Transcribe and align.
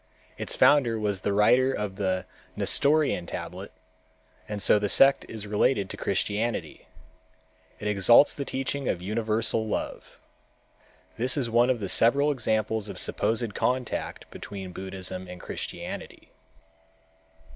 Its 0.35 0.55
founder 0.55 0.97
was 0.97 1.21
the 1.21 1.31
writer 1.31 1.71
of 1.71 1.95
the 1.95 2.25
Nestorian 2.55 3.27
tablet 3.27 3.71
and 4.49 4.59
so 4.59 4.79
the 4.79 4.89
sect 4.89 5.27
is 5.29 5.45
related 5.45 5.91
to 5.91 5.95
Christianity. 5.95 6.87
It 7.79 7.87
exalts 7.87 8.33
the 8.33 8.43
teaching 8.43 8.87
of 8.89 9.03
universal 9.03 9.67
love. 9.67 10.17
This 11.19 11.37
is 11.37 11.51
one 11.51 11.69
of 11.69 11.91
several 11.91 12.31
examples 12.31 12.87
of 12.89 12.95
a 12.95 12.99
supposed 12.99 13.53
contact 13.53 14.27
between 14.31 14.71
Buddhism 14.73 15.27
and 15.27 15.39
Christianity. 15.39 16.31